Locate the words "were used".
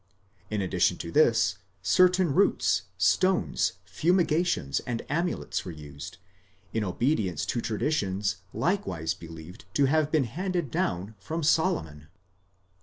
5.65-6.17